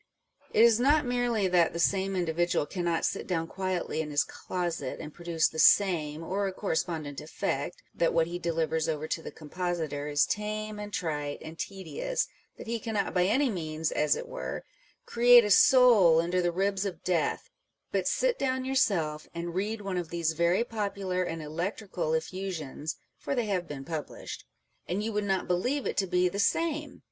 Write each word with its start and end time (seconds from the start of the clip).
It 0.51 0.63
is 0.63 0.79
not 0.79 1.05
merely 1.05 1.47
that 1.47 1.73
the 1.73 1.79
same 1.79 2.15
indi 2.15 2.33
vidual 2.33 2.67
cannot 2.67 3.05
sit 3.05 3.27
down 3.27 3.45
quietly 3.45 4.01
in 4.01 4.09
his 4.09 4.23
closet, 4.23 4.99
and 4.99 5.13
produce 5.13 5.47
the 5.47 5.59
same, 5.59 6.23
or 6.23 6.47
a 6.47 6.51
correspondent 6.51 7.21
effect 7.21 7.83
â€" 7.95 7.99
that 7.99 8.11
what 8.11 8.25
he 8.25 8.39
delivers 8.39 8.89
over 8.89 9.07
to 9.07 9.21
the 9.21 9.29
compositor 9.29 10.07
is 10.07 10.25
tame 10.25 10.79
and 10.79 10.91
trite 10.91 11.37
and 11.43 11.59
tedious 11.59 12.25
â€" 12.25 12.29
that 12.57 12.65
he 12.65 12.79
cannot 12.79 13.13
by 13.13 13.25
any 13.25 13.51
means, 13.51 13.91
as 13.91 14.15
it 14.15 14.27
were," 14.27 14.63
create 15.05 15.45
a 15.45 15.51
soul 15.51 16.19
under 16.19 16.41
the 16.41 16.51
ribs 16.51 16.83
of 16.83 17.03
death" 17.03 17.43
â€" 17.45 17.49
but 17.91 18.07
sit 18.07 18.39
down 18.39 18.65
yourself, 18.65 19.29
and 19.35 19.53
read 19.53 19.81
one 19.81 19.97
of 19.97 20.09
these 20.09 20.31
very 20.33 20.63
popular 20.63 21.21
and 21.21 21.43
electrical 21.43 22.15
effusions 22.15 22.95
(for 23.19 23.35
they 23.35 23.45
have 23.45 23.67
been 23.67 23.85
published), 23.85 24.45
and 24.87 25.03
you 25.03 25.13
would 25.13 25.25
not 25.25 25.47
believe 25.47 25.85
it 25.85 25.95
to 25.97 26.07
be 26.07 26.27
the 26.27 26.39
same 26.39 26.99